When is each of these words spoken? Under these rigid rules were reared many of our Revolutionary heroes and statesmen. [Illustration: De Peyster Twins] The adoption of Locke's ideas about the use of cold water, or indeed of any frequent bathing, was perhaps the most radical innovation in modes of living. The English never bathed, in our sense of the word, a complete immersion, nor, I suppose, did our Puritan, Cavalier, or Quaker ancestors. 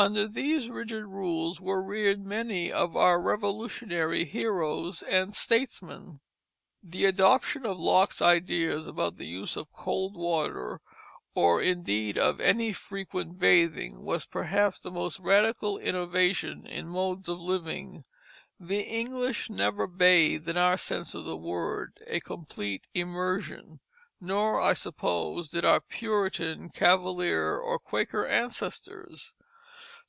Under 0.00 0.28
these 0.28 0.68
rigid 0.68 1.02
rules 1.06 1.60
were 1.60 1.82
reared 1.82 2.20
many 2.20 2.70
of 2.70 2.94
our 2.94 3.20
Revolutionary 3.20 4.24
heroes 4.24 5.02
and 5.02 5.34
statesmen. 5.34 6.20
[Illustration: 6.84 6.86
De 6.86 6.86
Peyster 6.86 6.88
Twins] 6.88 6.92
The 6.92 7.04
adoption 7.06 7.66
of 7.66 7.78
Locke's 7.80 8.22
ideas 8.22 8.86
about 8.86 9.16
the 9.16 9.26
use 9.26 9.56
of 9.56 9.72
cold 9.72 10.14
water, 10.16 10.80
or 11.34 11.60
indeed 11.60 12.16
of 12.16 12.40
any 12.40 12.72
frequent 12.72 13.40
bathing, 13.40 14.04
was 14.04 14.24
perhaps 14.24 14.78
the 14.78 14.92
most 14.92 15.18
radical 15.18 15.78
innovation 15.78 16.64
in 16.64 16.86
modes 16.86 17.28
of 17.28 17.40
living. 17.40 18.04
The 18.60 18.82
English 18.82 19.50
never 19.50 19.88
bathed, 19.88 20.48
in 20.48 20.56
our 20.56 20.78
sense 20.78 21.12
of 21.16 21.24
the 21.24 21.36
word, 21.36 22.00
a 22.06 22.20
complete 22.20 22.84
immersion, 22.94 23.80
nor, 24.20 24.60
I 24.60 24.74
suppose, 24.74 25.48
did 25.48 25.64
our 25.64 25.80
Puritan, 25.80 26.68
Cavalier, 26.70 27.58
or 27.58 27.80
Quaker 27.80 28.24
ancestors. 28.24 29.34